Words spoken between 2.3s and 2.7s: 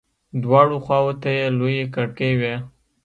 وې.